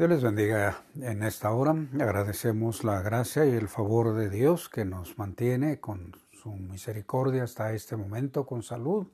[0.00, 1.76] Dios les bendiga en esta hora.
[2.00, 7.74] Agradecemos la gracia y el favor de Dios que nos mantiene con su misericordia hasta
[7.74, 9.08] este momento con salud.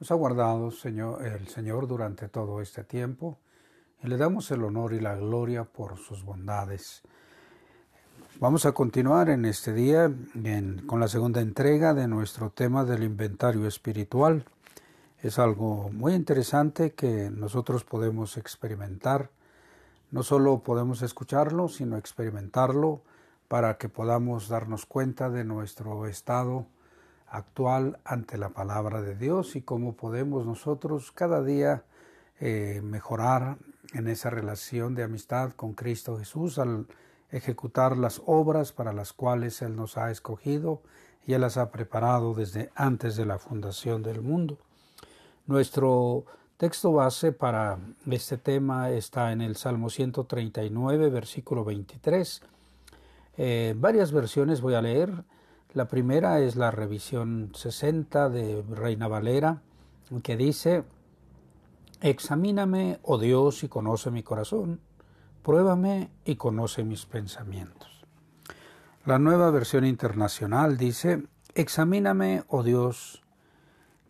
[0.00, 3.38] Nos ha guardado Señor, el Señor durante todo este tiempo
[4.02, 7.02] y le damos el honor y la gloria por sus bondades.
[8.40, 10.12] Vamos a continuar en este día
[10.88, 14.44] con la segunda entrega de nuestro tema del inventario espiritual.
[15.22, 19.30] Es algo muy interesante que nosotros podemos experimentar
[20.16, 23.02] no solo podemos escucharlo, sino experimentarlo
[23.48, 26.64] para que podamos darnos cuenta de nuestro estado
[27.28, 31.84] actual ante la palabra de Dios y cómo podemos nosotros cada día
[32.40, 33.58] eh, mejorar
[33.92, 36.86] en esa relación de amistad con Cristo Jesús al
[37.30, 40.80] ejecutar las obras para las cuales Él nos ha escogido
[41.26, 44.56] y Él las ha preparado desde antes de la fundación del mundo.
[45.46, 46.24] Nuestro
[46.56, 47.78] Texto base para
[48.10, 52.40] este tema está en el Salmo 139, versículo 23.
[53.36, 55.24] Eh, varias versiones voy a leer.
[55.74, 59.60] La primera es la revisión 60 de Reina Valera,
[60.22, 60.84] que dice,
[62.00, 64.80] Examíname, oh Dios, y conoce mi corazón,
[65.42, 68.06] pruébame y conoce mis pensamientos.
[69.04, 71.22] La nueva versión internacional dice,
[71.54, 73.22] Examíname, oh Dios,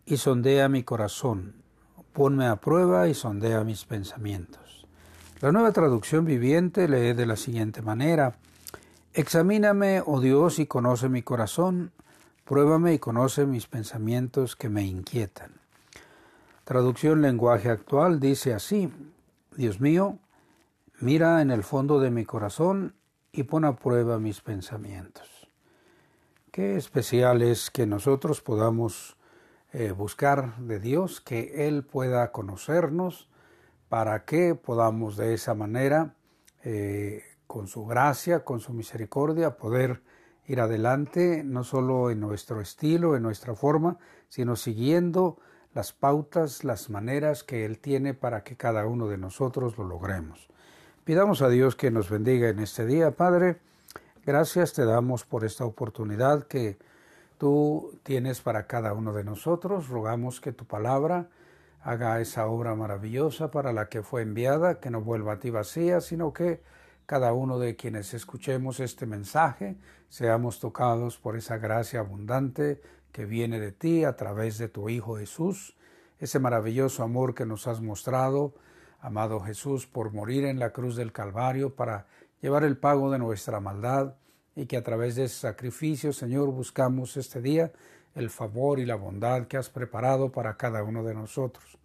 [0.05, 1.66] y sondea mi corazón
[2.17, 4.87] ponme a prueba y sondea mis pensamientos.
[5.39, 8.33] La nueva traducción viviente lee de la siguiente manera,
[9.13, 11.91] Examíname, oh Dios, y conoce mi corazón,
[12.43, 15.51] pruébame y conoce mis pensamientos que me inquietan.
[16.63, 18.91] Traducción lenguaje actual dice así,
[19.55, 20.17] Dios mío,
[20.99, 22.95] mira en el fondo de mi corazón
[23.31, 25.47] y pon a prueba mis pensamientos.
[26.51, 29.16] Qué especial es que nosotros podamos
[29.79, 33.29] eh, buscar de Dios, que Él pueda conocernos,
[33.89, 36.15] para que podamos de esa manera,
[36.63, 40.01] eh, con su gracia, con su misericordia, poder
[40.47, 45.37] ir adelante, no solo en nuestro estilo, en nuestra forma, sino siguiendo
[45.75, 50.49] las pautas, las maneras que Él tiene para que cada uno de nosotros lo logremos.
[51.03, 53.59] Pidamos a Dios que nos bendiga en este día, Padre.
[54.25, 56.79] Gracias te damos por esta oportunidad que
[57.37, 59.89] tú tienes para cada uno de nosotros.
[59.89, 61.29] Rogamos que tu palabra
[61.81, 66.01] haga esa obra maravillosa para la que fue enviada, que no vuelva a ti vacía,
[66.01, 66.61] sino que
[67.05, 69.77] cada uno de quienes escuchemos este mensaje
[70.09, 72.81] seamos tocados por esa gracia abundante
[73.11, 75.77] que viene de ti a través de tu Hijo Jesús,
[76.19, 78.53] ese maravilloso amor que nos has mostrado,
[78.99, 82.07] amado Jesús, por morir en la cruz del Calvario para
[82.41, 84.15] llevar el pago de nuestra maldad
[84.57, 87.71] y que a través de ese sacrificio, Señor, buscamos este día
[88.15, 91.77] el favor y la bondad que has preparado para cada uno de nosotros.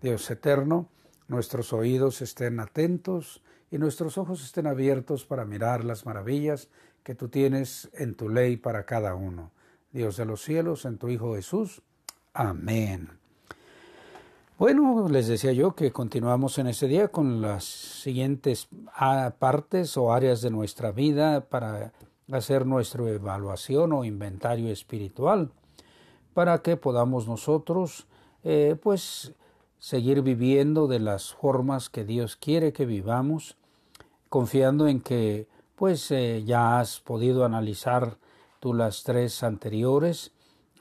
[0.00, 0.88] Dios eterno,
[1.28, 6.70] nuestros oídos estén atentos y nuestros ojos estén abiertos para mirar las maravillas
[7.02, 9.50] que tú tienes en tu ley para cada uno.
[9.92, 11.82] Dios de los cielos, en tu Hijo Jesús.
[12.32, 13.10] Amén.
[14.58, 20.14] Bueno, les decía yo que continuamos en este día con las siguientes ah, partes o
[20.14, 21.92] áreas de nuestra vida para
[22.30, 25.50] hacer nuestra evaluación o inventario espiritual,
[26.34, 28.06] para que podamos nosotros,
[28.44, 29.32] eh, pues,
[29.78, 33.56] seguir viviendo de las formas que Dios quiere que vivamos,
[34.28, 38.18] confiando en que, pues, eh, ya has podido analizar
[38.60, 40.32] tú las tres anteriores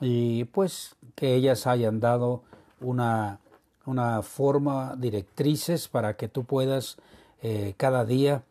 [0.01, 2.43] y, pues, que ellas hayan dado
[2.81, 3.39] una
[3.85, 6.97] una forma, directrices para que tú puedas
[7.41, 8.43] eh, cada día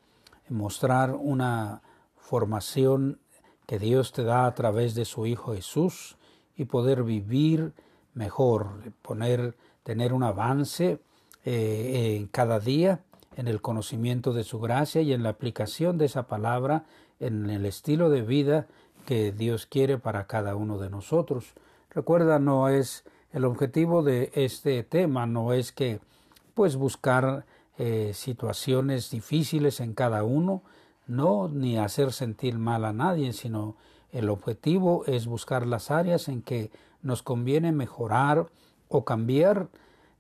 [0.49, 1.83] mostrar una
[2.25, 3.19] formación
[3.67, 6.17] que Dios te da a través de su Hijo Jesús
[6.57, 7.73] y poder vivir
[8.15, 10.99] mejor, poner, tener un avance
[11.45, 13.01] eh, en cada día
[13.37, 16.85] en el conocimiento de su gracia y en la aplicación de esa palabra
[17.21, 18.67] en el estilo de vida
[19.07, 21.53] que Dios quiere para cada uno de nosotros.
[21.91, 23.05] Recuerda, no es
[23.35, 26.01] el objetivo de este tema no es que
[26.55, 27.45] pues buscar
[27.79, 30.63] eh, situaciones difíciles en cada uno,
[31.07, 33.77] no ni hacer sentir mal a nadie, sino
[34.13, 36.71] el objetivo es buscar las áreas en que
[37.03, 38.47] nos conviene mejorar
[38.89, 39.69] o cambiar,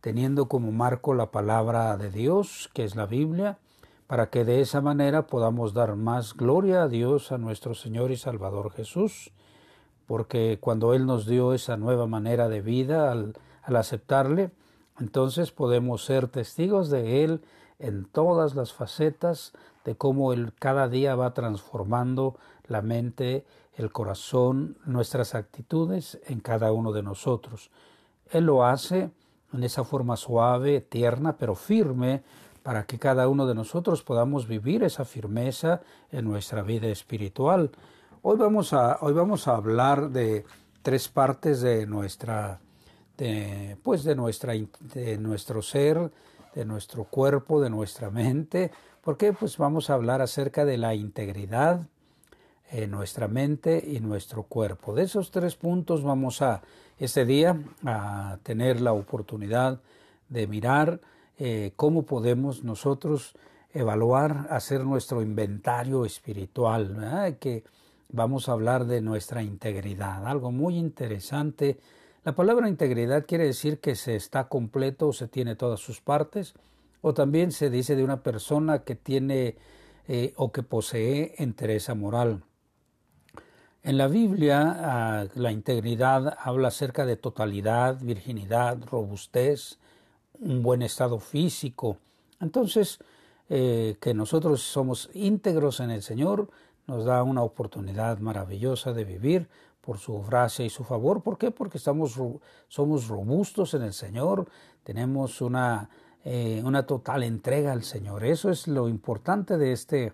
[0.01, 3.59] teniendo como marco la palabra de Dios, que es la Biblia,
[4.07, 8.17] para que de esa manera podamos dar más gloria a Dios, a nuestro Señor y
[8.17, 9.33] Salvador Jesús,
[10.07, 14.51] porque cuando Él nos dio esa nueva manera de vida al, aceptarle,
[15.01, 17.41] entonces podemos ser testigos de Él
[17.79, 19.53] en todas las facetas
[19.85, 22.37] de cómo Él cada día va transformando
[22.67, 23.45] la mente,
[23.75, 27.71] el corazón, nuestras actitudes en cada uno de nosotros.
[28.31, 29.11] Él lo hace
[29.53, 32.23] en esa forma suave, tierna, pero firme,
[32.63, 37.71] para que cada uno de nosotros podamos vivir esa firmeza en nuestra vida espiritual.
[38.23, 40.47] Hoy vamos a, hoy vamos a hablar de
[40.83, 42.59] tres partes de nuestra,
[43.19, 46.11] de, pues de, nuestra, de nuestro ser,
[46.55, 48.71] de nuestro cuerpo, de nuestra mente.
[49.05, 51.87] Porque Pues vamos a hablar acerca de la integridad,
[52.71, 54.95] en nuestra mente y nuestro cuerpo.
[54.95, 56.62] De esos tres puntos vamos a
[56.99, 59.81] este día a tener la oportunidad
[60.29, 61.01] de mirar
[61.39, 63.37] eh, cómo podemos nosotros
[63.75, 67.65] evaluar, hacer nuestro inventario espiritual, que
[68.09, 71.79] vamos a hablar de nuestra integridad, algo muy interesante.
[72.25, 76.55] La palabra integridad quiere decir que se está completo o se tiene todas sus partes,
[77.06, 79.56] o también se dice de una persona que tiene
[80.09, 82.45] eh, o que posee entereza moral.
[83.83, 89.79] En la Biblia ah, la integridad habla acerca de totalidad, virginidad, robustez,
[90.41, 91.99] un buen estado físico.
[92.41, 92.99] Entonces,
[93.51, 96.49] eh, que nosotros somos íntegros en el Señor
[96.87, 99.49] nos da una oportunidad maravillosa de vivir
[99.83, 101.23] por su gracia y su favor.
[101.23, 101.51] ¿Por qué?
[101.51, 102.19] Porque estamos,
[102.69, 104.49] somos robustos en el Señor,
[104.85, 105.91] tenemos una,
[106.25, 108.25] eh, una total entrega al Señor.
[108.25, 110.12] Eso es lo importante de este,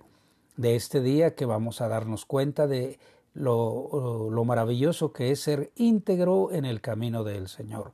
[0.57, 2.99] de este día que vamos a darnos cuenta de
[3.33, 7.93] lo, lo maravilloso que es ser íntegro en el camino del Señor.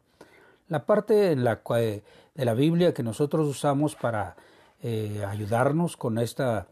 [0.69, 4.37] La parte en la, de la Biblia que nosotros usamos para
[4.83, 6.67] eh, ayudarnos con esta,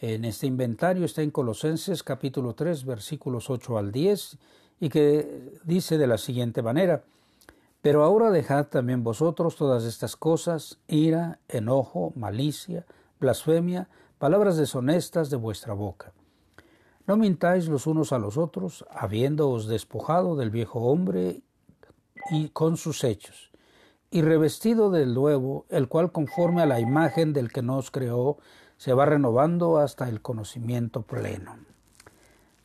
[0.00, 4.38] en este inventario está en Colosenses capítulo 3 versículos 8 al 10
[4.80, 7.02] y que dice de la siguiente manera,
[7.82, 12.84] pero ahora dejad también vosotros todas estas cosas, ira, enojo, malicia,
[13.18, 13.88] blasfemia,
[14.18, 16.12] palabras deshonestas de vuestra boca.
[17.06, 21.42] No mintáis los unos a los otros, habiéndoos despojado del viejo hombre
[22.30, 23.50] y con sus hechos,
[24.10, 28.38] y revestido del nuevo, el cual conforme a la imagen del que nos creó,
[28.76, 31.56] se va renovando hasta el conocimiento pleno.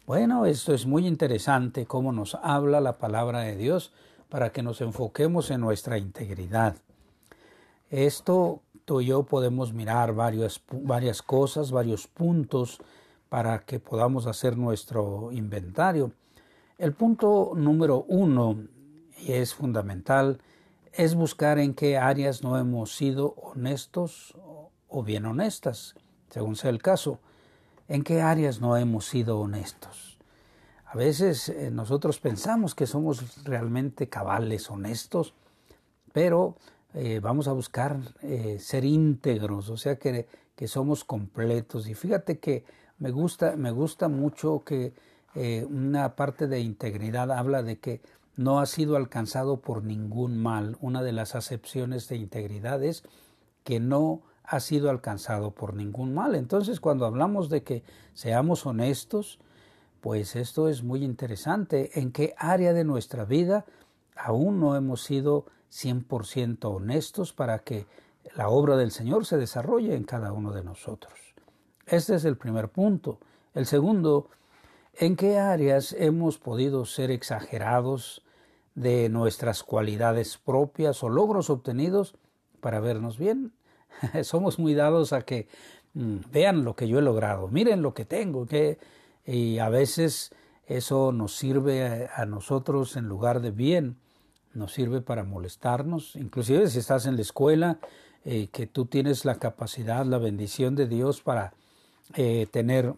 [0.05, 3.93] Bueno, esto es muy interesante cómo nos habla la palabra de Dios
[4.29, 6.75] para que nos enfoquemos en nuestra integridad.
[7.89, 10.61] Esto tú y yo podemos mirar varias,
[11.21, 12.79] cosas, varios puntos
[13.29, 16.11] para que podamos hacer nuestro inventario.
[16.77, 18.57] El punto número uno
[19.17, 20.39] y es fundamental,
[20.93, 24.35] es buscar en qué áreas no hemos sido honestos
[24.87, 25.95] o bien honestas,
[26.29, 27.19] según sea el caso,
[27.87, 30.14] en qué áreas no hemos sido honestos.
[30.95, 35.33] A veces eh, nosotros pensamos que somos realmente cabales, honestos,
[36.13, 36.55] pero
[36.93, 40.25] eh, vamos a buscar eh, ser íntegros, o sea que,
[40.55, 41.89] que, somos completos.
[41.89, 42.63] Y fíjate que
[42.97, 44.93] me gusta, me gusta mucho que
[45.69, 47.99] una parte de integridad habla de que
[48.37, 50.77] no ha sido alcanzado por ningún mal.
[50.79, 53.03] Una de las acepciones de integridad es
[53.65, 56.35] que no ha sido alcanzado por ningún mal.
[56.35, 57.83] Entonces, cuando hablamos de que
[58.13, 59.39] seamos honestos,
[60.05, 61.99] pues esto es muy interesante.
[61.99, 63.65] ¿En qué área de nuestra vida
[64.15, 67.87] aún no hemos sido 100% honestos para que
[68.35, 71.11] la obra del Señor se desarrolle en cada uno de nosotros?
[71.87, 73.17] Este es el primer punto.
[73.55, 74.29] El segundo,
[74.93, 78.21] ¿en qué áreas hemos podido ser exagerados
[78.75, 82.13] de nuestras cualidades propias o logros obtenidos
[82.59, 83.53] para vernos bien.
[84.21, 85.47] Somos muy dados a que
[85.95, 88.77] mm, vean lo que yo he logrado, miren lo que tengo, que,
[89.25, 90.31] y a veces
[90.67, 93.97] eso nos sirve a, nosotros en lugar de bien,
[94.53, 97.79] nos sirve para molestarnos, inclusive si estás en la escuela,
[98.23, 101.53] eh, que tú tienes la capacidad, la bendición de Dios para
[102.15, 102.93] eh, tener,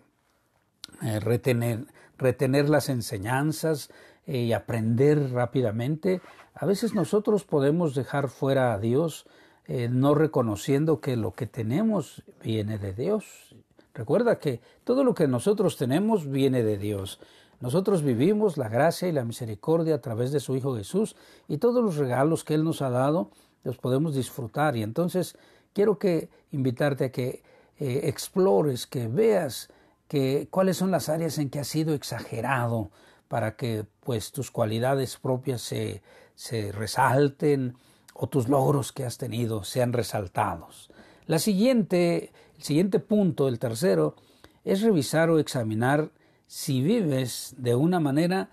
[1.01, 1.85] eh, retener,
[2.17, 3.89] retener las enseñanzas,
[4.27, 6.21] y aprender rápidamente.
[6.53, 9.25] A veces nosotros podemos dejar fuera a Dios
[9.65, 13.55] eh, no reconociendo que lo que tenemos viene de Dios.
[13.97, 17.19] Recuerda que todo lo que nosotros tenemos viene de Dios.
[17.59, 21.15] Nosotros vivimos la gracia y la misericordia a través de su Hijo Jesús
[21.47, 23.31] y todos los regalos que Él nos ha dado
[23.63, 24.75] los podemos disfrutar.
[24.77, 25.35] Y entonces
[25.73, 27.41] quiero que invitarte a que
[27.79, 29.69] eh, explores, que veas
[30.07, 32.91] que, cuáles son las áreas en que has sido exagerado,
[33.27, 36.03] para que pues tus cualidades propias se,
[36.35, 37.75] se resalten
[38.13, 40.91] o tus logros que has tenido sean resaltados.
[41.25, 44.15] La siguiente, el siguiente punto, el tercero,
[44.63, 46.11] es revisar o examinar
[46.47, 48.49] si vives de una manera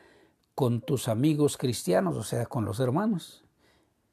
[0.55, 3.45] con tus amigos cristianos, o sea, con los hermanos,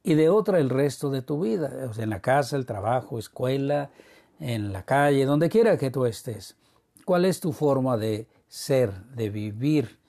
[0.03, 3.19] y de otra el resto de tu vida, o sea, en la casa, el trabajo,
[3.19, 3.91] escuela,
[4.39, 6.55] en la calle, donde quiera que tú estés.
[7.05, 9.99] ¿Cuál es tu forma de ser, de vivir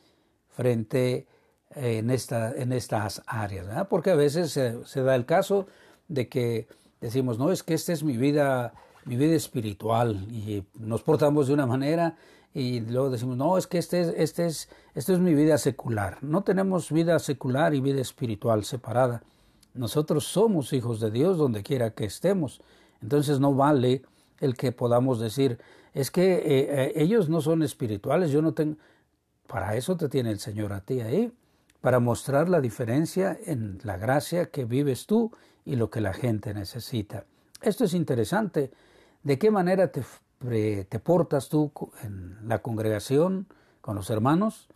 [0.49, 1.27] frente
[1.75, 5.67] eh, en, esta, en estas áreas, porque a veces se, da el caso
[6.09, 6.67] de que
[7.01, 8.75] decimos, no, es que esta es mi vida
[9.05, 12.17] mi vida espiritual y nos portamos de una manera
[12.55, 16.19] y luego decimos, no, es que este es, este es, esto es mi vida secular.
[16.23, 19.23] No tenemos vida secular y vida espiritual separada.
[19.75, 22.61] Nosotros somos hijos de Dios donde quiera que estemos.
[23.01, 24.03] Entonces no vale
[24.41, 25.59] el que podamos decir,
[25.95, 28.77] es que eh, eh, ellos no son espirituales, yo no tengo...
[29.47, 31.33] Para eso te tiene el Señor a ti ahí,
[31.81, 35.33] para mostrar la diferencia en la gracia que vives tú
[35.65, 37.25] y lo que la gente necesita.
[37.61, 38.71] Esto es interesante.
[39.23, 40.03] ¿De qué manera te,
[40.99, 41.71] portas tú
[42.03, 43.47] en la congregación,
[43.81, 44.69] con los hermanos?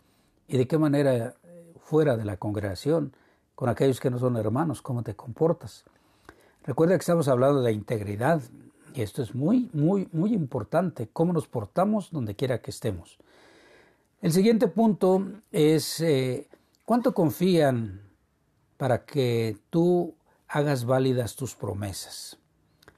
[0.47, 3.13] ¿Y de qué manera eh, fuera de la congregación,
[3.55, 5.83] con aquellos que no son hermanos, cómo te comportas?
[6.63, 8.41] Recuerda que estamos hablando de integridad
[8.93, 13.17] y esto es muy, muy, muy importante, cómo nos portamos donde quiera que estemos.
[14.21, 16.47] El siguiente punto es eh,
[16.85, 18.01] cuánto confían
[18.77, 20.15] para que tú
[20.47, 22.39] hagas válidas tus promesas.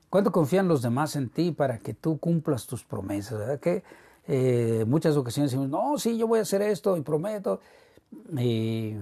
[0.09, 3.37] ¿Cuánto confían los demás en ti para que tú cumplas tus promesas?
[3.37, 3.59] ¿Verdad?
[3.59, 3.83] Que
[4.27, 7.59] eh, muchas ocasiones decimos, no, sí, yo voy a hacer esto y prometo.
[8.37, 8.95] Y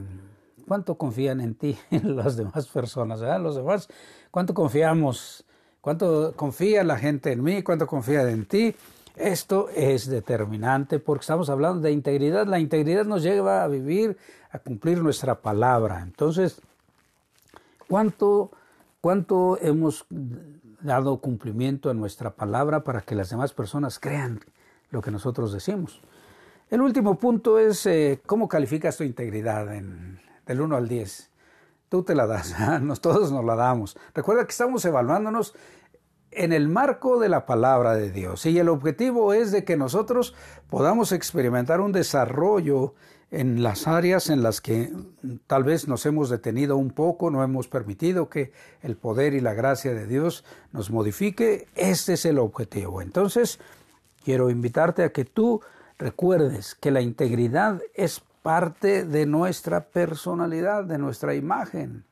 [0.67, 3.21] ¿Cuánto confían en ti las demás personas?
[3.21, 3.39] ¿verdad?
[3.39, 3.87] Los demás,
[4.31, 5.45] ¿cuánto confiamos?
[5.79, 7.63] ¿Cuánto confía la gente en mí?
[7.63, 8.75] ¿Cuánto confía en ti?
[9.15, 12.45] Esto es determinante porque estamos hablando de integridad.
[12.47, 14.17] La integridad nos lleva a vivir,
[14.51, 16.01] a cumplir nuestra palabra.
[16.01, 16.61] Entonces,
[17.87, 18.51] ¿cuánto,
[18.99, 20.05] cuánto hemos
[20.81, 24.39] dado cumplimiento a nuestra palabra para que las demás personas crean
[24.89, 26.01] lo que nosotros decimos?
[26.69, 31.29] El último punto es eh, cómo calificas tu integridad en, del 1 al 10.
[31.89, 32.53] Tú te la das,
[33.01, 33.98] todos nos la damos.
[34.13, 35.55] Recuerda que estamos evaluándonos
[36.38, 38.46] en el marco de la palabra de Dios.
[38.46, 40.36] Y el objetivo es de que nosotros
[40.70, 42.94] podamos experimentar un desarrollo
[43.32, 44.94] en las áreas en las que
[45.48, 49.53] tal vez nos hemos detenido un poco, no hemos permitido que el poder y la
[49.53, 51.67] gracia de Dios nos modifique.
[51.75, 53.01] Este es el objetivo.
[53.01, 53.60] Entonces,
[54.24, 55.62] quiero invitarte a que tú
[55.98, 62.06] recuerdes que la integridad es parte de nuestra personalidad, de nuestra imagen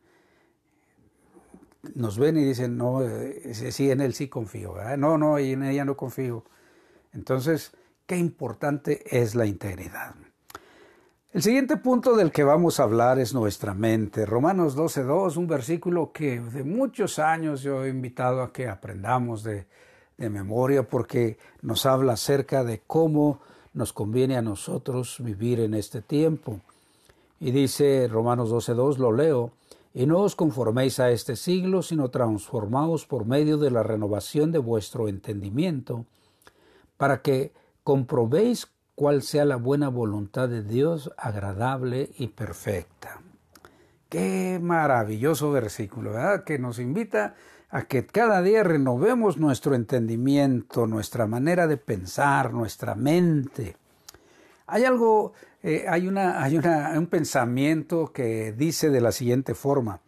[1.94, 5.64] nos ven y dicen, no, eh, sí, en él sí confío, no, no, y en
[5.64, 6.44] ella no confío.
[7.14, 7.72] Entonces,
[8.06, 10.16] qué importante es la integridad.
[11.32, 14.26] El siguiente punto del que vamos a hablar es nuestra mente.
[14.26, 19.68] Romanos 12.2, un versículo que de muchos años yo he invitado a que aprendamos de,
[20.18, 23.42] de memoria porque nos habla acerca de cómo
[23.74, 26.62] nos conviene a nosotros vivir en este tiempo.
[27.40, 29.52] Y dice Romanos 12.2, lo leo,
[29.96, 34.60] y no os conforméis a este siglo, sino transformaos por medio de la renovación de
[34.60, 36.06] vuestro entendimiento,
[36.98, 37.54] para que
[37.86, 43.22] comprobéis cuál sea la buena voluntad de Dios, agradable y perfecta.
[44.10, 46.44] Qué maravilloso versículo, ¿verdad?
[46.44, 47.36] Que nos invita
[47.70, 53.78] a que cada día renovemos nuestro entendimiento, nuestra manera de pensar, nuestra mente.
[54.68, 55.32] Hay algo
[55.68, 60.00] eh, hay, una, hay una, un pensamiento que dice de la siguiente forma,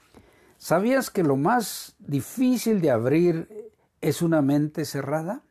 [0.60, 5.42] ¿sabías que lo más difícil de abrir es una mente cerrada?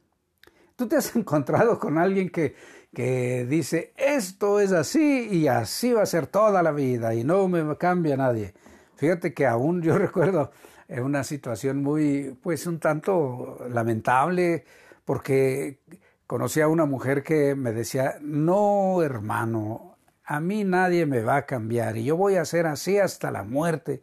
[0.77, 2.55] ¿Tú te has encontrado con alguien que,
[2.95, 7.49] que dice, esto es así y así va a ser toda la vida y no
[7.49, 8.55] me cambia nadie?
[8.95, 10.53] Fíjate que aún yo recuerdo
[10.89, 14.67] una situación muy, pues un tanto lamentable,
[15.05, 15.81] porque
[16.29, 19.96] conocí a una mujer que me decía, no hermano,
[20.27, 23.45] a mí nadie me va a cambiar y yo voy a ser así hasta la
[23.45, 24.03] muerte.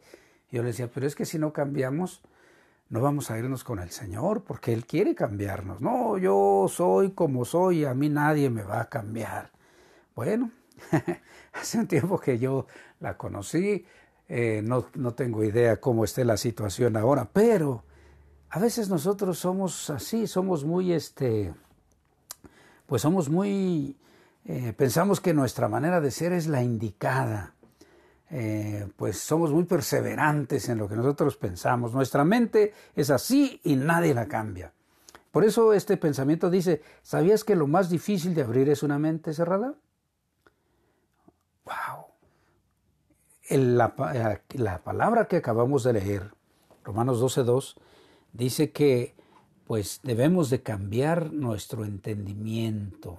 [0.50, 2.22] yo le decía, pero es que si no cambiamos,
[2.88, 5.82] no vamos a irnos con el Señor porque Él quiere cambiarnos.
[5.82, 9.50] No, yo soy como soy y a mí nadie me va a cambiar.
[10.16, 10.50] Bueno,
[11.52, 12.66] hace un tiempo que yo
[13.00, 13.84] la conocí,
[14.28, 17.84] eh, no, no tengo idea cómo esté la situación ahora, pero
[18.48, 21.52] a veces nosotros somos así, somos muy, este,
[22.86, 23.98] pues somos muy
[24.44, 27.54] eh, pensamos que nuestra manera de ser es la indicada.
[28.30, 31.94] Eh, pues somos muy perseverantes en lo que nosotros pensamos.
[31.94, 34.72] Nuestra mente es así y nadie la cambia.
[35.30, 39.32] Por eso este pensamiento dice, ¿sabías que lo más difícil de abrir es una mente
[39.34, 39.74] cerrada?
[41.64, 42.06] ¡Wow!
[43.50, 46.34] La, eh, la palabra que acabamos de leer,
[46.82, 47.76] Romanos 12.2,
[48.32, 49.14] dice que
[49.66, 53.18] pues debemos de cambiar nuestro entendimiento,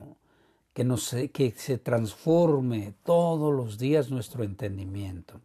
[0.76, 5.40] que, se transforme todos los días nuestro entendimiento.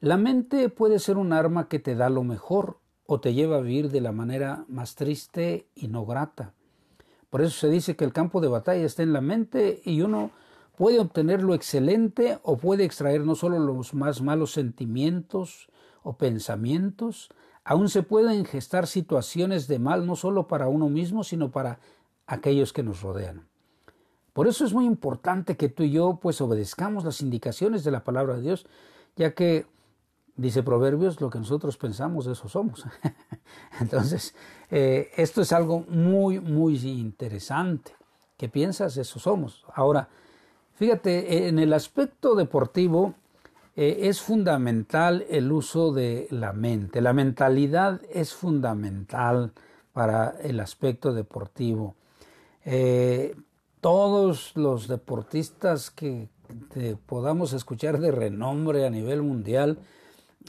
[0.00, 3.60] La mente puede ser un arma que te da lo mejor o te lleva a
[3.60, 6.54] vivir de la manera más triste y no grata.
[7.30, 10.32] Por eso se dice que el campo de batalla está en la mente y uno
[10.76, 15.68] puede obtener lo excelente o puede extraer no solo los más malos sentimientos
[16.02, 17.30] o pensamientos,
[17.62, 21.78] aún se pueden gestar situaciones de mal no solo para uno mismo, sino para
[22.26, 23.51] aquellos que nos rodean.
[24.32, 28.04] Por eso es muy importante que tú y yo pues obedezcamos las indicaciones de la
[28.04, 28.66] palabra de Dios,
[29.16, 29.66] ya que
[30.36, 32.84] dice Proverbios, lo que nosotros pensamos, eso somos.
[33.80, 34.34] Entonces,
[34.70, 37.92] eh, esto es algo muy, muy interesante.
[38.36, 38.96] ¿Qué piensas?
[38.96, 39.64] Eso somos.
[39.74, 40.08] Ahora,
[40.74, 43.14] fíjate, en el aspecto deportivo
[43.76, 47.00] eh, es fundamental el uso de la mente.
[47.00, 49.52] La mentalidad es fundamental
[49.92, 51.94] para el aspecto deportivo.
[52.64, 53.34] Eh,
[53.82, 56.30] todos los deportistas que
[57.04, 59.78] podamos escuchar de renombre a nivel mundial,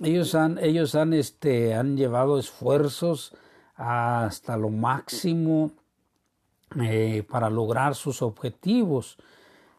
[0.01, 3.35] ellos han, ellos han, este, han llevado esfuerzos
[3.75, 5.71] hasta lo máximo
[6.79, 9.17] eh, para lograr sus objetivos.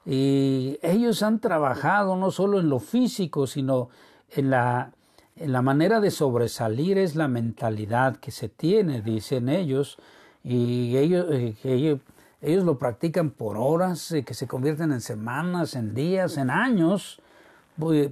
[0.05, 3.89] Y ellos han trabajado no solo en lo físico, sino
[4.31, 4.93] en la,
[5.37, 9.97] en la manera de sobresalir es la mentalidad que se tiene, dicen ellos,
[10.43, 12.01] y ellos, eh, ellos,
[12.45, 17.21] ellos, lo practican por horas, eh, que se convierten en semanas, en días, en años,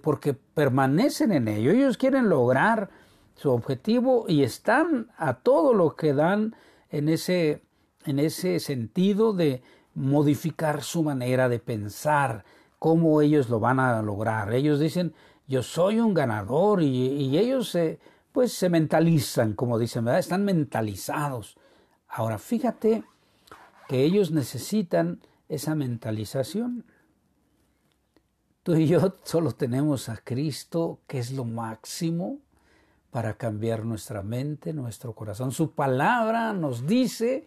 [0.03, 1.71] porque permanecen en ello.
[1.71, 2.91] Ellos quieren lograr
[3.37, 6.57] su objetivo y están a todo lo que dan
[6.91, 7.63] en ese,
[8.05, 9.63] en ese sentido de
[9.95, 12.45] modificar su manera de pensar,
[12.79, 14.53] cómo ellos lo van a lograr.
[14.53, 15.15] Ellos dicen,
[15.47, 18.01] yo soy un ganador y, ellos se,
[18.33, 20.19] pues se mentalizan, como dicen, ¿verdad?
[20.19, 21.57] Están mentalizados.
[22.09, 23.05] Ahora, fíjate
[23.93, 25.21] que ellos necesitan
[25.51, 26.87] esa mentalización.
[28.63, 32.39] Tú y yo solo tenemos a Cristo, que es lo máximo
[33.11, 35.53] para cambiar nuestra mente, nuestro corazón.
[35.53, 37.47] Su palabra nos dice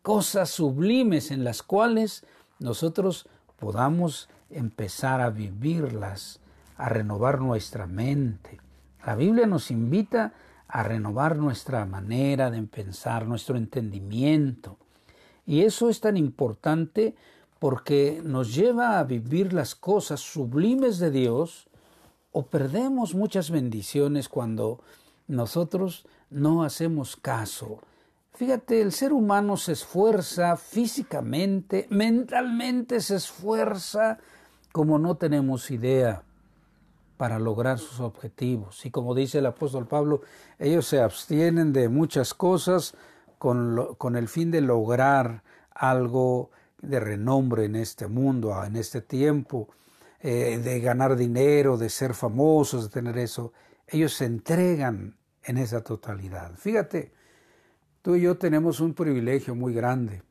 [0.00, 2.24] cosas sublimes en las cuales
[2.58, 6.40] nosotros podamos empezar a vivirlas,
[6.78, 8.58] a renovar nuestra mente.
[9.04, 10.32] La Biblia nos invita
[10.68, 14.78] a renovar nuestra manera de pensar, nuestro entendimiento.
[15.46, 17.14] Y eso es tan importante
[17.58, 21.68] porque nos lleva a vivir las cosas sublimes de Dios
[22.32, 24.80] o perdemos muchas bendiciones cuando
[25.28, 27.80] nosotros no hacemos caso.
[28.32, 34.18] Fíjate, el ser humano se esfuerza físicamente, mentalmente se esfuerza
[34.72, 36.22] como no tenemos idea
[37.16, 38.86] para lograr sus objetivos.
[38.86, 40.22] Y como dice el apóstol Pablo,
[40.58, 42.94] ellos se abstienen de muchas cosas
[43.40, 46.50] con, con el fin de lograr algo
[46.82, 49.70] de renombre en este mundo, en este tiempo,
[50.20, 53.54] eh, de ganar dinero, de ser famosos, de tener eso.
[53.86, 56.54] Ellos se entregan en esa totalidad.
[56.56, 57.14] Fíjate,
[58.02, 60.22] tú y yo tenemos un privilegio muy grande.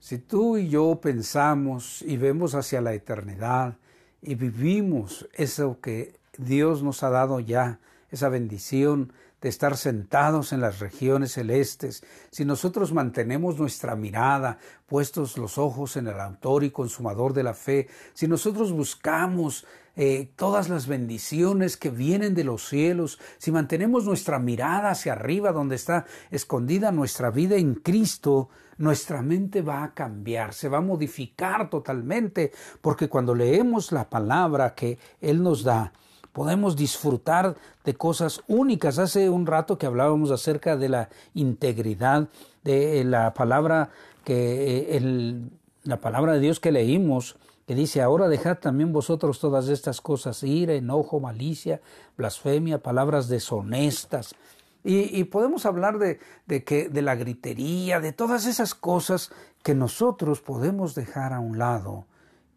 [0.00, 3.78] Si tú y yo pensamos y vemos hacia la eternidad
[4.20, 7.78] y vivimos eso que Dios nos ha dado ya,
[8.10, 15.36] esa bendición de estar sentados en las regiones celestes, si nosotros mantenemos nuestra mirada, puestos
[15.36, 20.68] los ojos en el autor y consumador de la fe, si nosotros buscamos eh, todas
[20.68, 26.06] las bendiciones que vienen de los cielos, si mantenemos nuestra mirada hacia arriba donde está
[26.30, 32.52] escondida nuestra vida en Cristo, nuestra mente va a cambiar, se va a modificar totalmente,
[32.80, 35.92] porque cuando leemos la palabra que Él nos da,
[36.32, 38.98] podemos disfrutar de cosas únicas.
[38.98, 42.28] Hace un rato que hablábamos acerca de la integridad
[42.64, 43.90] de eh, la palabra
[44.24, 45.50] que eh,
[45.84, 50.42] la palabra de Dios que leímos que dice ahora dejad también vosotros todas estas cosas
[50.44, 51.80] ira enojo malicia
[52.16, 54.36] blasfemia palabras deshonestas
[54.84, 59.74] y, y podemos hablar de, de, que de la gritería de todas esas cosas que
[59.74, 62.04] nosotros podemos dejar a un lado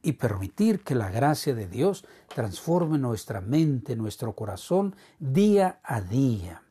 [0.06, 6.62] y permitir que la gracia de Dios transforme nuestra mente, nuestro corazón día a día.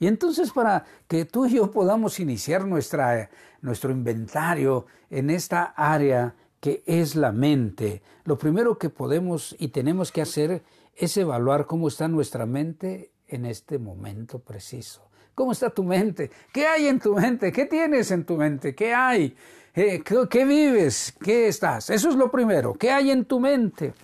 [0.00, 3.30] Y entonces para que tú y yo podamos iniciar nuestra,
[3.62, 10.10] nuestro inventario en esta área que es la mente, lo primero que podemos y tenemos
[10.10, 10.64] que hacer
[10.96, 15.08] es evaluar cómo está nuestra mente en este momento preciso.
[15.36, 16.32] ¿Cómo está tu mente?
[16.52, 17.52] ¿Qué hay en tu mente?
[17.52, 18.74] ¿Qué tienes en tu mente?
[18.74, 19.36] ¿Qué hay?
[19.74, 21.14] Eh, ¿Qué, vives?
[21.22, 21.90] ¿Qué estás?
[21.90, 22.74] Eso es lo primero.
[22.74, 23.94] ¿Qué hay en tu mente?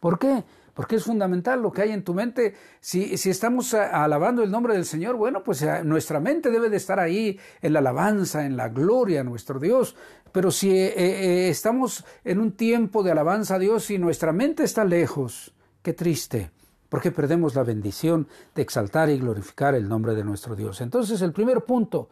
[0.00, 0.42] ¿Por qué?
[0.74, 2.54] Porque es fundamental lo que hay en tu mente.
[2.80, 6.76] Si, si estamos alabando el nombre del Señor, bueno, pues eh, nuestra mente debe de
[6.76, 9.96] estar ahí en la alabanza, en la gloria a nuestro Dios.
[10.32, 14.84] Pero si eh, estamos en un tiempo de alabanza a Dios y nuestra mente está
[14.84, 16.50] lejos, qué triste,
[16.88, 20.80] porque perdemos la bendición de exaltar y glorificar el nombre de nuestro Dios.
[20.80, 22.08] Entonces, el primer punto,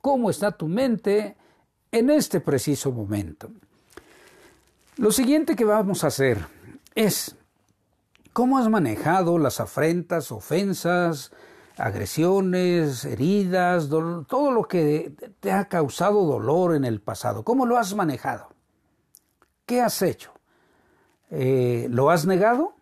[0.00, 1.36] ¿cómo está tu mente?
[1.94, 3.52] En este preciso momento.
[4.96, 6.44] Lo siguiente que vamos a hacer
[6.96, 7.36] es
[8.32, 11.30] cómo has manejado las afrentas, ofensas,
[11.76, 17.44] agresiones, heridas, todo lo que te ha causado dolor en el pasado.
[17.44, 18.48] ¿Cómo lo has manejado?
[19.64, 20.32] ¿Qué has hecho?
[21.30, 22.74] Eh, ¿Lo has negado?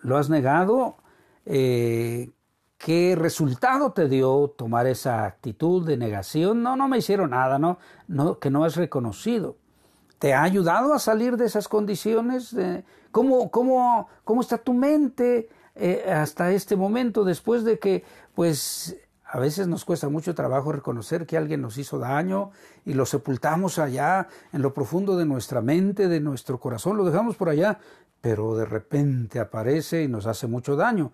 [0.00, 0.96] ¿Lo has negado?
[1.44, 2.30] Eh,
[2.82, 6.64] ¿Qué resultado te dio tomar esa actitud de negación?
[6.64, 9.54] No, no me hicieron nada, no, no que no has reconocido.
[10.18, 12.56] ¿Te ha ayudado a salir de esas condiciones?
[13.12, 18.02] ¿Cómo, cómo, cómo está tu mente eh, hasta este momento después de que,
[18.34, 22.50] pues, a veces nos cuesta mucho trabajo reconocer que alguien nos hizo daño
[22.84, 27.36] y lo sepultamos allá en lo profundo de nuestra mente, de nuestro corazón, lo dejamos
[27.36, 27.78] por allá,
[28.20, 31.12] pero de repente aparece y nos hace mucho daño.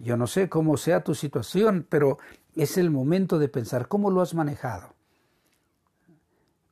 [0.00, 2.18] Yo no sé cómo sea tu situación, pero
[2.54, 4.94] es el momento de pensar cómo lo has manejado.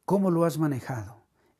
[0.06, 1.16] ¿Cómo lo has manejado?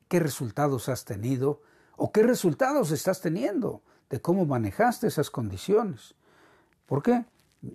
[0.07, 1.61] ¿Qué resultados has tenido?
[1.95, 6.15] ¿O qué resultados estás teniendo de cómo manejaste esas condiciones?
[6.87, 7.25] ¿Por qué?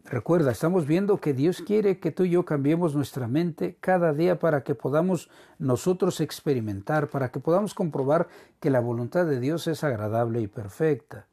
[0.05, 4.41] Recuerda, estamos viendo que Dios quiere que tú y yo cambiemos nuestra mente cada día
[4.41, 8.27] para que podamos nosotros experimentar, para que podamos comprobar
[8.59, 11.29] que la voluntad de Dios es agradable y perfecta.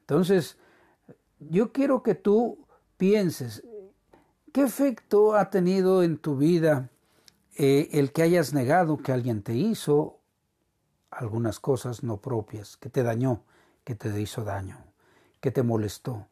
[0.00, 0.58] Entonces,
[1.38, 2.66] yo quiero que tú
[2.96, 3.64] pienses,
[4.52, 6.90] ¿qué efecto ha tenido en tu vida
[7.56, 10.18] eh, el que hayas negado que alguien te hizo
[11.10, 13.42] algunas cosas no propias, que te dañó,
[13.84, 14.78] que te hizo daño,
[15.40, 16.26] que te molestó?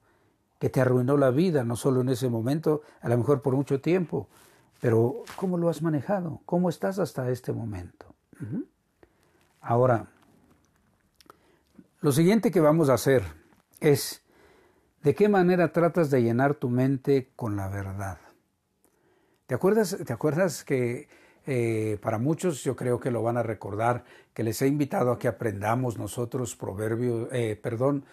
[0.62, 3.81] que te arruinó la vida, no solo en ese momento, a lo mejor por mucho
[3.81, 4.29] tiempo,
[4.81, 6.41] pero ¿cómo lo has manejado?
[6.47, 8.15] ¿Cómo estás hasta este momento?
[9.61, 10.07] Ahora,
[12.01, 13.25] lo siguiente que vamos a hacer
[13.81, 14.22] es,
[15.03, 18.19] ¿de qué manera tratas de llenar tu mente con la verdad?
[19.47, 21.09] ¿Te acuerdas, te acuerdas que
[21.47, 25.19] eh, para muchos yo creo que lo van a recordar, que les he invitado a
[25.19, 28.05] que aprendamos nosotros proverbios, eh, perdón,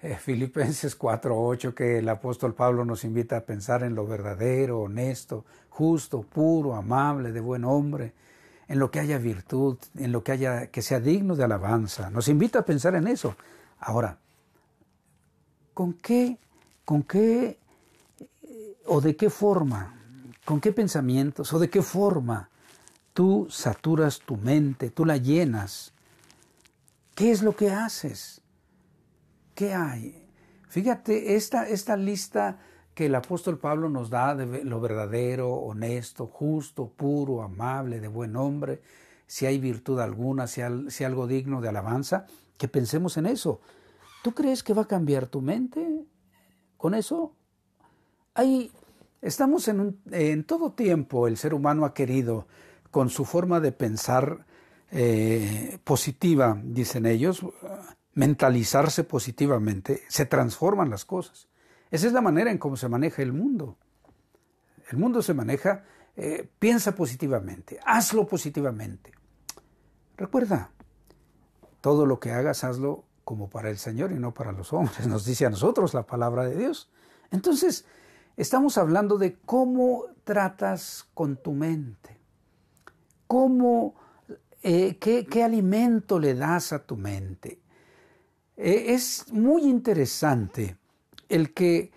[0.00, 5.44] eh, Filipenses 4:8 que el apóstol Pablo nos invita a pensar en lo verdadero, honesto,
[5.68, 8.12] justo, puro, amable, de buen hombre,
[8.68, 12.10] en lo que haya virtud, en lo que haya que sea digno de alabanza.
[12.10, 13.36] Nos invita a pensar en eso.
[13.78, 14.18] Ahora,
[15.76, 16.38] ¿con qué
[16.86, 17.58] con qué
[18.42, 20.00] eh, o de qué forma,
[20.46, 22.48] con qué pensamientos o de qué forma
[23.12, 25.92] tú saturas tu mente, tú la llenas?
[27.14, 28.40] ¿Qué es lo que haces?
[29.54, 30.26] ¿Qué hay?
[30.68, 32.58] Fíjate, esta, esta lista
[32.94, 38.36] que el apóstol Pablo nos da de lo verdadero, honesto, justo, puro, amable, de buen
[38.36, 38.80] hombre,
[39.26, 43.60] si hay virtud alguna, si, si algo digno de alabanza, que pensemos en eso.
[44.26, 46.04] ¿Tú crees que va a cambiar tu mente
[46.76, 47.36] con eso?
[48.34, 48.72] Hay,
[49.22, 52.48] estamos en, en todo tiempo, el ser humano ha querido,
[52.90, 54.44] con su forma de pensar
[54.90, 57.46] eh, positiva, dicen ellos,
[58.14, 61.46] mentalizarse positivamente, se transforman las cosas.
[61.92, 63.76] Esa es la manera en cómo se maneja el mundo.
[64.90, 65.84] El mundo se maneja,
[66.16, 69.12] eh, piensa positivamente, hazlo positivamente.
[70.16, 70.72] Recuerda,
[71.80, 75.24] todo lo que hagas, hazlo como para el Señor y no para los hombres, nos
[75.24, 76.88] dice a nosotros la palabra de Dios.
[77.32, 77.84] Entonces,
[78.36, 82.20] estamos hablando de cómo tratas con tu mente,
[83.26, 83.96] cómo,
[84.62, 87.58] eh, qué, alimento le das a tu mente.
[88.56, 90.76] Eh, es muy interesante
[91.28, 91.90] el que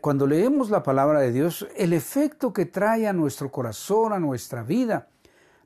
[0.00, 4.62] cuando leemos la palabra de Dios, el efecto que trae a nuestro corazón, a nuestra
[4.62, 5.08] vida.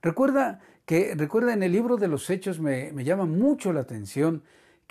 [0.00, 4.42] Recuerda que, recuerda en el libro de los Hechos me, llama mucho la atención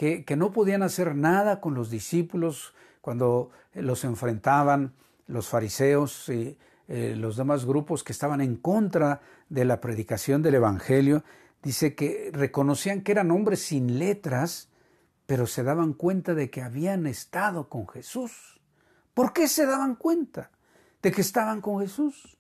[0.02, 4.96] que, no podían hacer nada con los discípulos cuando los enfrentaban
[5.28, 10.56] los fariseos y eh, los demás grupos que estaban en contra de la predicación del
[10.56, 11.24] Evangelio.
[11.62, 14.70] Dice que reconocían que eran hombres sin letras,
[15.28, 18.60] pero se daban cuenta de que habían estado con Jesús.
[19.14, 20.50] ¿Por qué se daban cuenta
[21.04, 22.40] de que estaban con Jesús?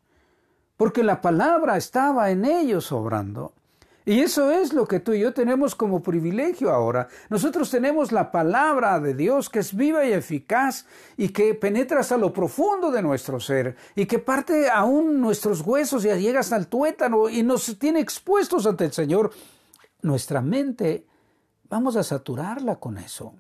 [0.78, 3.54] Porque la palabra estaba en ellos obrando.
[4.06, 7.08] Y eso es lo que tú y yo tenemos como privilegio ahora.
[7.30, 10.86] Nosotros tenemos la palabra de Dios que es viva y eficaz
[11.18, 16.04] y que penetra hasta lo profundo de nuestro ser y que parte aún nuestros huesos
[16.06, 19.32] y llega hasta el tuétano y nos tiene expuestos ante el Señor.
[20.02, 21.06] Nuestra mente
[21.72, 23.34] Vamos a saturarla con eso.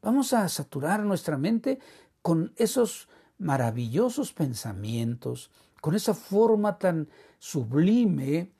[0.00, 1.78] Vamos a saturar nuestra mente
[2.22, 5.50] con esos maravillosos pensamientos,
[5.82, 8.50] con esa forma tan sublime,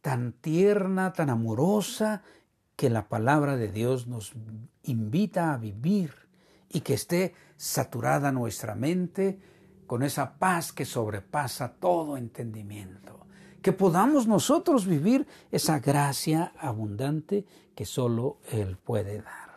[0.00, 2.22] tan tierna, tan amorosa,
[2.76, 4.32] que la palabra de Dios nos
[4.84, 6.12] invita a vivir
[6.68, 9.40] y que esté saturada nuestra mente
[9.86, 13.18] con esa paz que sobrepasa todo entendimiento
[13.62, 19.48] que podamos nosotros vivir esa gracia abundante que solo Él puede dar.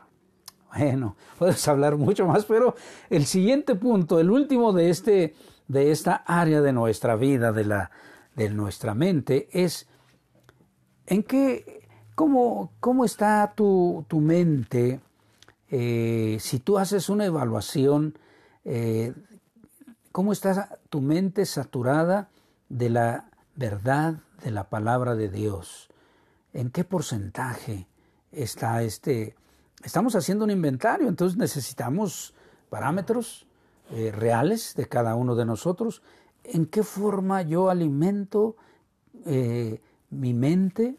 [0.75, 2.75] Bueno, puedes hablar mucho más, pero
[3.10, 5.36] el siguiente punto, el último de, este,
[5.67, 7.91] de esta área de nuestra vida, de, la,
[8.36, 9.88] de nuestra mente, es
[11.12, 15.02] en qué, cómo, cómo está tu, tu mente
[15.69, 18.17] eh, si tú haces una evaluación,
[18.65, 19.13] eh,
[20.12, 22.30] cómo está tu mente saturada
[22.67, 25.89] de la verdad de la palabra de Dios.
[26.54, 27.88] ¿En qué porcentaje
[28.34, 29.36] está este,
[29.84, 32.34] estamos haciendo un inventario, entonces necesitamos
[32.69, 33.47] parámetros
[33.91, 36.04] eh, reales de cada uno de nosotros.
[36.43, 38.56] ¿En qué forma yo alimento
[40.10, 40.97] mi mente?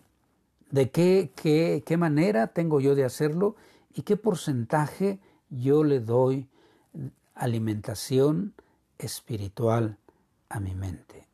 [0.72, 3.56] ¿De qué, qué, qué manera tengo yo de hacerlo?
[3.92, 6.48] ¿Y qué porcentaje yo le doy
[7.34, 8.54] alimentación
[8.96, 9.98] espiritual
[10.48, 11.28] a mi mente?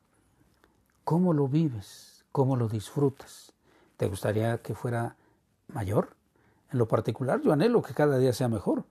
[1.05, 2.25] ¿Cómo lo vives?
[2.33, 3.53] ¿Cómo lo disfrutas?
[3.95, 5.15] ¿Te gustaría que fuera
[5.69, 6.17] mayor?
[6.73, 8.83] En lo particular, yo anhelo que cada día sea mejor.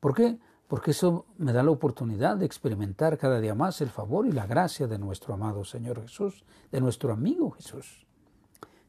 [0.00, 0.38] ¿Por qué?
[0.66, 4.46] Porque eso me da la oportunidad de experimentar cada día más el favor y la
[4.46, 6.42] gracia de nuestro amado Señor Jesús,
[6.72, 8.03] de nuestro amigo Jesús.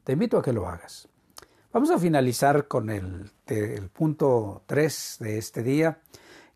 [0.05, 1.09] Te invito a que lo hagas.
[1.73, 3.31] Vamos a finalizar con el,
[3.91, 5.99] punto 3 de este día,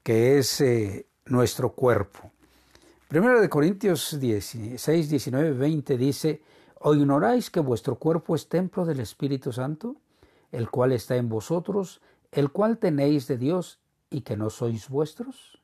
[0.04, 2.32] que es eh, nuestro cuerpo.
[3.08, 6.42] Primero de Corintios 16, 19, 20 dice,
[6.76, 9.98] ¿o ignoráis que vuestro cuerpo es templo del Espíritu Santo?
[10.52, 15.60] el cual está en vosotros, el cual tenéis de Dios y que no sois vuestros?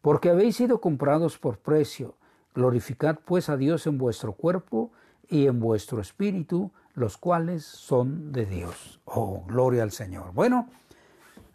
[0.00, 2.16] Porque habéis sido comprados por precio,
[2.54, 4.92] glorificad pues a Dios en vuestro cuerpo
[5.30, 9.00] y en vuestro espíritu, los cuales son de Dios.
[9.04, 10.32] Oh, gloria al Señor.
[10.34, 10.68] Bueno,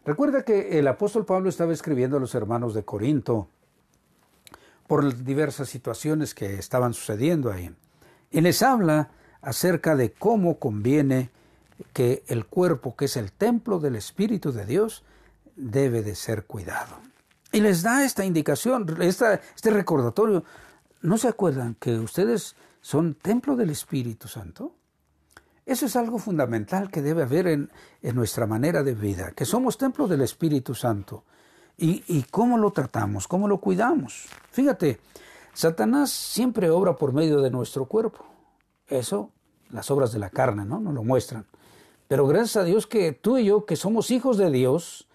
[0.05, 3.49] recuerda que el apóstol Pablo estaba escribiendo a los hermanos de Corinto
[4.87, 7.69] por diversas situaciones que estaban sucediendo ahí.
[8.31, 9.09] Y les habla
[9.41, 11.29] acerca de cómo conviene
[11.91, 15.03] que el cuerpo, que es el templo del Espíritu de Dios,
[15.55, 16.97] debe de ser cuidado.
[17.51, 20.43] Y les da esta indicación, este recordatorio.
[21.01, 24.75] ¿No se acuerdan que ustedes son templo del Espíritu Santo?
[25.65, 27.71] Eso es algo fundamental que debe haber en,
[28.13, 31.23] nuestra manera de vida, que somos templo del Espíritu Santo.
[31.77, 34.27] Y, y cómo lo tratamos, cómo lo cuidamos.
[34.51, 34.99] Fíjate,
[35.55, 38.23] Satanás siempre obra por medio de nuestro cuerpo.
[38.87, 39.31] Eso,
[39.71, 40.79] las obras de la carne, ¿no?
[40.79, 41.47] Nos lo muestran.
[42.07, 45.07] Pero gracias a Dios que tú y yo, que somos hijos de Dios,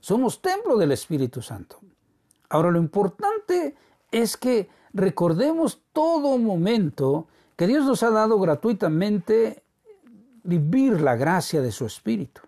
[0.00, 1.78] somos templo del Espíritu Santo.
[2.48, 3.76] Ahora lo importante
[4.10, 7.26] es que recordemos todo momento
[7.56, 9.62] que Dios nos ha dado gratuitamente
[10.42, 12.40] vivir la gracia de su Espíritu.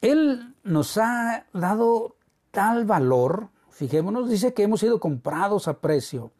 [0.00, 2.16] Él nos ha dado
[2.50, 6.30] tal valor, fijémonos, dice que hemos sido comprados a precio.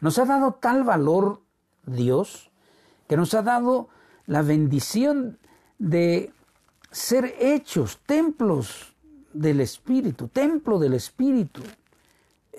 [0.00, 1.40] Nos ha dado tal valor
[1.86, 2.50] Dios
[3.08, 3.88] que nos ha dado
[4.26, 5.38] la bendición
[5.78, 6.32] de
[6.90, 8.94] ser hechos templos
[9.32, 11.62] del Espíritu, templo del Espíritu.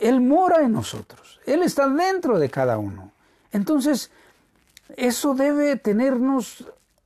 [0.04, 3.12] Él mora en nosotros, Él está dentro de cada uno.
[3.52, 4.12] Entonces,
[4.98, 6.66] eso debe tenernos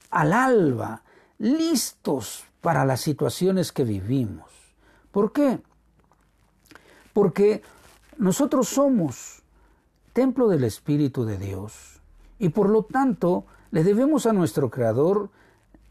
[0.09, 1.03] al alba,
[1.37, 4.51] listos para las situaciones que vivimos.
[5.11, 5.61] ¿Por qué?
[7.13, 7.61] Porque
[8.17, 9.43] nosotros somos
[10.13, 12.01] templo del Espíritu de Dios
[12.39, 15.29] y por lo tanto le debemos a nuestro Creador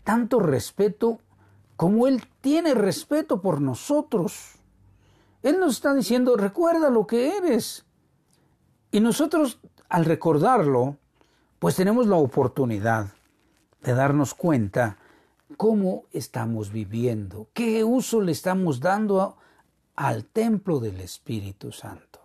[0.03, 1.21] tanto respeto
[1.77, 4.56] como Él tiene respeto por nosotros.
[5.47, 7.85] Él nos está diciendo, recuerda lo que eres.
[8.91, 10.97] Y nosotros, al recordarlo,
[11.59, 13.09] pues tenemos la oportunidad
[13.83, 14.97] de darnos cuenta
[15.57, 19.37] cómo estamos viviendo, qué uso le estamos dando
[19.95, 22.21] al templo del Espíritu Santo.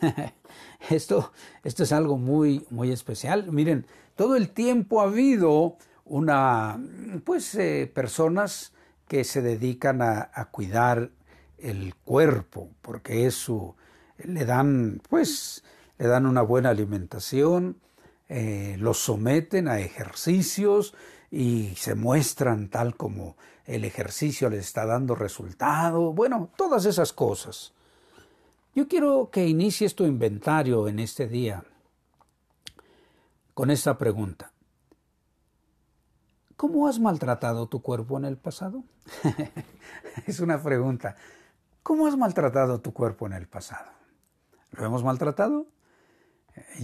[0.90, 1.32] esto,
[1.64, 3.50] esto es algo muy, muy especial.
[3.50, 6.78] Miren, todo el tiempo ha habido una,
[7.24, 8.72] pues, eh, personas
[9.08, 11.10] que se dedican a, cuidar
[11.62, 13.74] el cuerpo, porque es su,
[14.18, 15.64] le dan, pues,
[15.98, 17.78] le dan una buena alimentación,
[18.28, 20.94] eh, los someten a ejercicios
[21.30, 27.72] y se muestran tal como el ejercicio les está dando resultado, bueno, todas esas cosas.
[28.74, 31.62] Yo quiero que inicies tu inventario en este día
[33.54, 34.52] con esta pregunta.
[36.56, 38.84] ¿Cómo has maltratado tu cuerpo en el pasado?
[40.26, 41.16] es una pregunta.
[41.82, 43.90] ¿Cómo has maltratado tu cuerpo en el pasado?
[44.72, 45.66] ¿Lo hemos maltratado?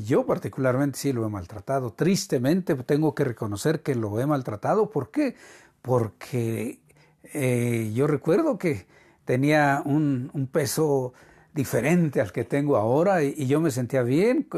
[0.04, 1.92] Yo particularmente sí lo he maltratado.
[1.92, 4.90] Tristemente tengo que reconocer que lo he maltratado.
[4.90, 5.36] ¿Por qué?
[5.82, 6.80] Porque
[7.22, 8.86] eh, yo recuerdo que
[9.24, 11.12] tenía un, peso
[11.52, 14.48] diferente al que tengo ahora y yo me sentía bien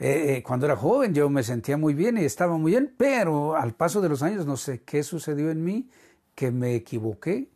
[0.00, 3.54] eh, eh, cuando era joven yo me sentía muy bien y estaba muy bien, pero
[3.54, 5.90] al paso de los años no sé qué sucedió en mí,
[6.34, 7.50] que me equivoqué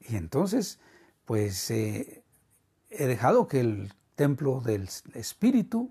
[0.00, 0.80] y entonces
[1.24, 2.22] pues eh,
[2.90, 5.90] he dejado que el templo del Espíritu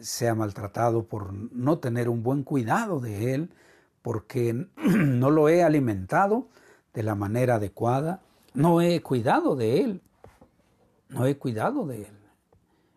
[0.00, 3.50] sea maltratado por no tener un buen cuidado de él,
[4.02, 6.48] porque no lo he alimentado
[6.92, 8.20] de la manera adecuada,
[8.52, 10.02] no he cuidado de él,
[11.08, 12.18] no he cuidado de él.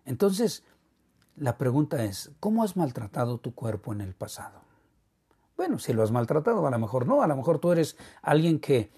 [0.06, 0.64] Entonces,
[1.36, 4.62] la pregunta es, ¿cómo has maltratado tu cuerpo en el pasado?
[5.56, 8.60] Bueno, si lo has maltratado, a lo mejor no, a lo mejor tú eres alguien
[8.60, 8.92] que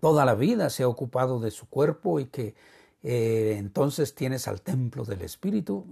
[0.00, 2.54] toda la vida se ha ocupado de su cuerpo y que
[3.02, 5.86] eh, entonces tienes al templo del Espíritu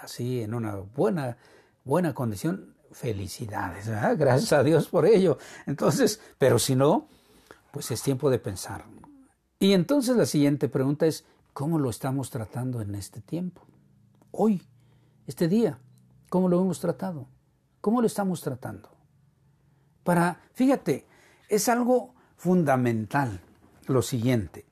[0.00, 1.36] así en una buena,
[1.84, 2.74] buena condición.
[2.92, 3.88] Felicidades,
[4.18, 5.38] gracias a Dios por ello.
[5.66, 7.08] Entonces, pero si no,
[7.70, 8.84] pues es tiempo de pensar.
[9.58, 13.62] Y entonces la siguiente pregunta es, ¿cómo lo estamos tratando en este tiempo?
[14.30, 14.62] Hoy,
[15.26, 15.78] este día,
[16.28, 17.26] ¿cómo lo hemos tratado?
[17.80, 18.90] ¿Cómo lo estamos tratando?
[20.04, 21.06] Para, fíjate,
[21.48, 23.40] es algo fundamental
[23.86, 24.66] lo siguiente.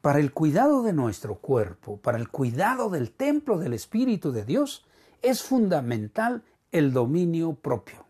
[0.00, 4.84] Para el cuidado de nuestro cuerpo, para el cuidado del templo del Espíritu de Dios,
[5.22, 8.04] es fundamental el dominio propio.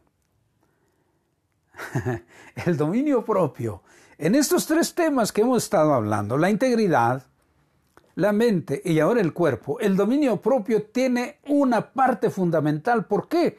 [2.64, 3.82] el dominio propio.
[4.16, 7.24] En estos tres temas que hemos estado hablando, la integridad,
[8.14, 13.04] la mente y ahora el cuerpo, el dominio propio tiene una parte fundamental.
[13.04, 13.58] ¿Por qué?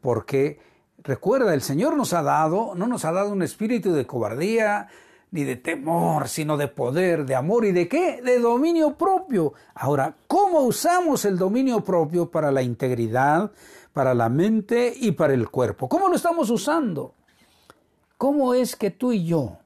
[0.00, 0.58] Porque
[1.04, 4.88] Recuerda, el Señor nos ha dado, no nos ha dado un espíritu de cobardía,
[5.32, 8.22] ni de temor, sino de poder, de amor y de qué?
[8.22, 9.52] De dominio propio.
[9.74, 13.52] Ahora, ¿cómo usamos el dominio propio para la integridad,
[13.92, 15.90] para la mente y para el cuerpo?
[15.90, 17.14] ¿Cómo lo estamos usando?
[18.16, 19.58] ¿Cómo es que tú y yo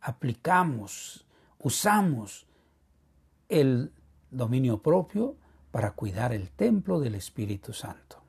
[0.00, 1.24] aplicamos,
[1.60, 2.46] usamos
[3.48, 3.92] el
[4.30, 5.36] dominio propio
[5.70, 8.19] para cuidar el templo del Espíritu Santo?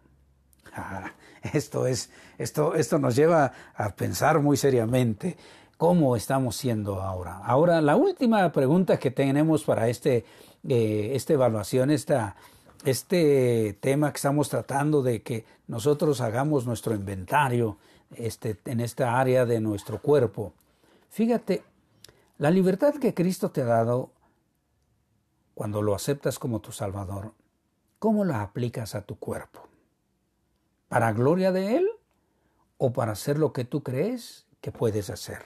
[0.73, 1.12] Ah,
[1.53, 5.38] esto, es, esto, esto nos lleva a pensar muy seriamente
[5.77, 7.38] cómo estamos siendo ahora.
[7.38, 10.25] Ahora, la última pregunta que tenemos para este,
[10.67, 12.36] eh, esta evaluación, esta,
[12.86, 17.77] este tema que estamos tratando de que nosotros hagamos nuestro inventario
[18.15, 20.53] este, en esta área de nuestro cuerpo.
[21.10, 21.63] Fíjate,
[22.38, 24.12] la libertad que Cristo te ha dado
[25.53, 27.34] cuando lo aceptas como tu Salvador,
[27.99, 29.70] ¿cómo la aplicas a tu cuerpo?
[30.91, 31.89] ¿Para gloria de Él
[32.77, 35.41] o para hacer lo que tú crees que puedes hacer?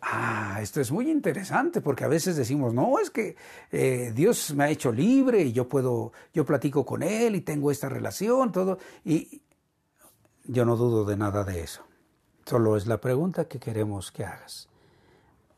[0.00, 3.36] Ah, esto es muy interesante porque a veces decimos, no, es que
[3.70, 7.70] eh, Dios me ha hecho libre y yo puedo, yo platico con Él y tengo
[7.70, 9.42] esta relación, todo, y
[10.44, 11.82] yo no dudo de nada de eso.
[12.46, 14.70] Solo es la pregunta que queremos que hagas.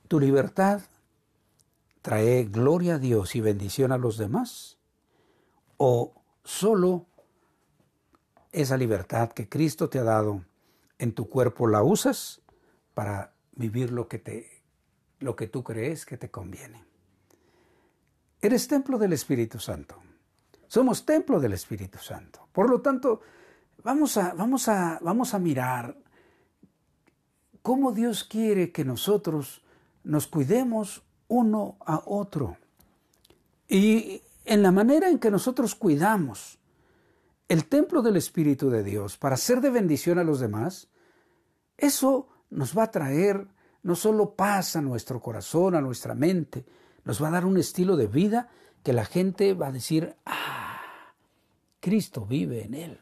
[0.08, 0.80] ¿Tu libertad
[2.02, 4.78] trae gloria a Dios y bendición a los demás?
[5.76, 7.06] ¿O solo
[8.54, 10.44] esa libertad que Cristo te ha dado
[10.98, 12.40] en tu cuerpo la usas
[12.94, 14.62] para vivir lo que te
[15.20, 16.84] lo que tú crees que te conviene.
[18.40, 19.96] Eres templo del Espíritu Santo.
[20.66, 22.46] Somos templo del Espíritu Santo.
[22.52, 23.22] Por lo tanto,
[23.82, 25.96] vamos a, vamos a, vamos a mirar
[27.62, 29.62] cómo Dios quiere que nosotros
[30.02, 32.58] nos cuidemos uno a otro.
[33.66, 36.58] Y en la manera en que nosotros cuidamos
[37.54, 40.88] el templo del Espíritu de Dios para ser de bendición a los demás,
[41.76, 43.46] eso nos va a traer
[43.84, 46.66] no solo paz a nuestro corazón, a nuestra mente,
[47.04, 48.48] nos va a dar un estilo de vida
[48.82, 50.80] que la gente va a decir, ah,
[51.78, 52.98] Cristo vive en él.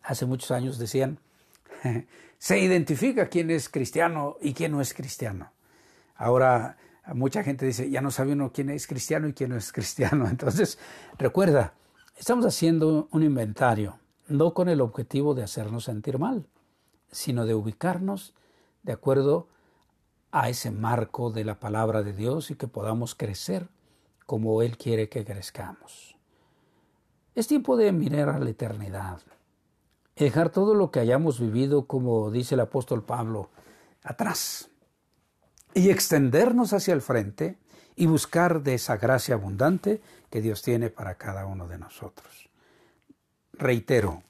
[0.00, 1.18] Hace muchos años decían,
[2.38, 5.52] se identifica quién es cristiano y quién no es cristiano.
[6.14, 6.78] Ahora
[7.14, 10.26] mucha gente dice, ya no sabe uno quién es cristiano y quién no es cristiano.
[10.30, 10.78] Entonces,
[11.18, 11.74] recuerda,
[12.16, 16.46] estamos haciendo un inventario, no con el objetivo de hacernos sentir mal,
[17.10, 18.34] sino de ubicarnos
[18.82, 19.48] de acuerdo
[20.30, 23.68] a ese marco de la palabra de Dios y que podamos crecer
[24.26, 26.16] como Él quiere que crezcamos.
[27.34, 29.20] Es tiempo de mirar a la eternidad,
[30.16, 33.48] dejar todo lo que hayamos vivido, como dice el apóstol Pablo,
[34.02, 34.70] atrás
[35.74, 37.58] y extendernos hacia el frente
[37.96, 40.00] y buscar de esa gracia abundante
[40.30, 42.48] que Dios tiene para cada uno de nosotros.
[43.52, 44.22] Reitero,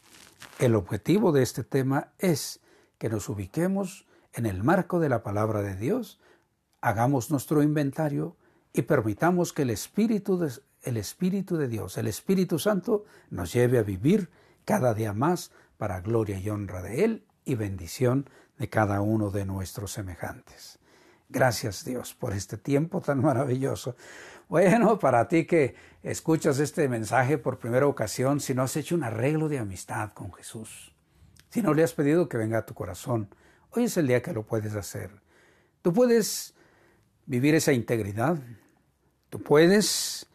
[0.58, 2.60] el objetivo de este tema es
[2.98, 6.18] que nos ubiquemos en el marco de la palabra de Dios,
[6.80, 8.36] hagamos nuestro inventario
[8.72, 13.78] y permitamos que el Espíritu de, el Espíritu de Dios, el Espíritu Santo, nos lleve
[13.78, 14.30] a vivir
[14.64, 18.28] cada día más para gloria y honra de Él y bendición
[18.58, 20.77] de cada uno de nuestros semejantes.
[21.28, 23.96] Gracias Dios por este tiempo tan maravilloso.
[24.48, 29.04] Bueno, para ti que escuchas este mensaje por primera ocasión, si no has hecho un
[29.04, 30.94] arreglo de amistad con Jesús,
[31.50, 33.28] si no le has pedido que venga a tu corazón,
[33.70, 35.10] Hoy es el día que lo puedes hacer.
[35.82, 36.54] Tú puedes
[37.26, 38.38] vivir esa integridad.
[39.28, 40.26] Tú puedes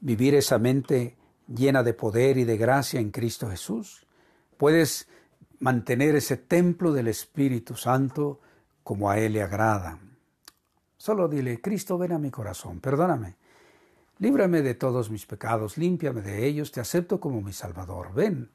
[0.00, 4.06] vivir esa mente llena de poder y de gracia en Cristo Jesús.
[4.56, 5.08] Puedes
[5.60, 8.40] mantener ese templo del Espíritu Santo
[8.82, 9.98] como a Él le agrada.
[10.96, 13.36] Solo dile, Cristo, ven a mi corazón, perdóname.
[14.18, 18.14] Líbrame de todos mis pecados, límpiame de ellos, te acepto como mi Salvador.
[18.14, 18.50] Ven,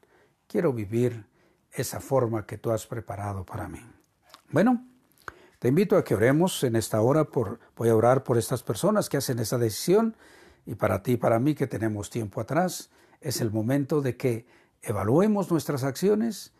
[0.46, 1.26] quiero vivir
[1.72, 3.80] esa forma que tú has preparado para mí.
[4.50, 4.86] Bueno,
[5.58, 9.08] te invito a que oremos en esta hora por voy a orar por estas personas
[9.08, 10.16] que hacen esa decisión
[10.64, 14.46] y para ti y para mí que tenemos tiempo atrás es el momento de que
[14.82, 16.52] evaluemos nuestras acciones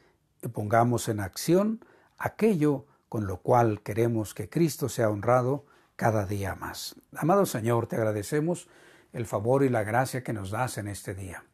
[0.43, 1.85] y pongamos en acción
[2.19, 5.65] aquello con lo cual queremos que Cristo sea honrado
[5.97, 6.97] cada día más.
[7.17, 8.69] Amado Señor, te agradecemos
[9.13, 11.45] el favor y la gracia que nos das en este día.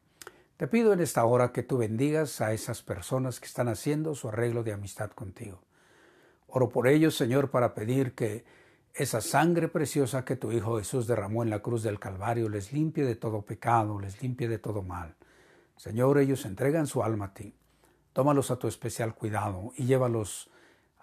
[0.57, 4.29] Te pido en esta hora que tú bendigas a esas personas que están haciendo su
[4.29, 5.61] arreglo de amistad contigo.
[6.47, 8.45] Oro por ellos, Señor, para pedir que
[8.95, 13.05] esa sangre preciosa que tu Hijo Jesús derramó en la cruz del Calvario les limpie
[13.05, 15.17] de todo pecado, les limpie de todo mal.
[15.77, 17.57] Señor, ellos entregan su alma a ti.
[18.13, 20.49] Tómalos a tu especial cuidado y llévalos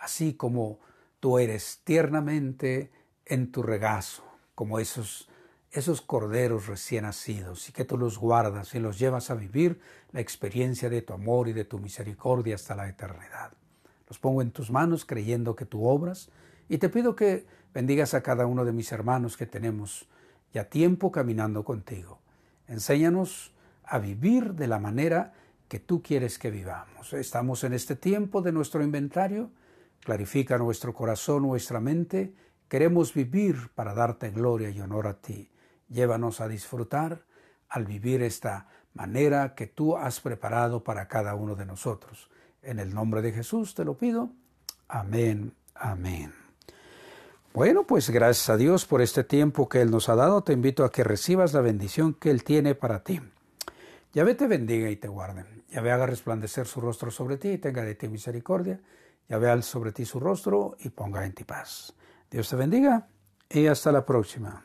[0.01, 0.79] así como
[1.21, 2.91] tú eres, tiernamente
[3.25, 4.23] en tu regazo,
[4.53, 5.29] como esos
[5.71, 9.79] esos corderos recién nacidos y que tú los guardas y los llevas a vivir
[10.11, 13.53] la experiencia de tu amor y de tu misericordia hasta la eternidad.
[14.09, 16.29] Los pongo en tus manos creyendo que tú obras
[16.67, 20.09] y te pido que bendigas a cada uno de mis hermanos que tenemos
[20.53, 22.19] ya tiempo caminando contigo.
[22.67, 23.53] Enséñanos
[23.85, 25.33] a vivir de la manera
[25.69, 27.13] que tú quieres que vivamos.
[27.13, 29.51] Estamos en este tiempo de nuestro inventario.
[30.03, 32.33] Clarifica nuestro corazón, nuestra mente.
[32.67, 35.51] Queremos vivir para darte gloria y honor a ti.
[35.89, 37.25] Llévanos a disfrutar
[37.69, 42.29] al vivir esta manera que tú has preparado para cada uno de nosotros.
[42.61, 44.31] En el nombre de Jesús te lo pido.
[44.87, 46.33] Amén, amén.
[47.53, 50.43] Bueno, pues gracias a Dios por este tiempo que Él nos ha dado.
[50.43, 53.19] Te invito a que recibas la bendición que Él tiene para ti.
[54.13, 55.45] Yahvé te bendiga y te guarde.
[55.69, 58.79] Yahvé haga resplandecer su rostro sobre ti y tenga de ti misericordia.
[59.31, 61.93] Yahvé al sobre ti su rostro y ponga en ti paz.
[62.29, 63.07] Dios te bendiga
[63.49, 64.61] y hasta la próxima.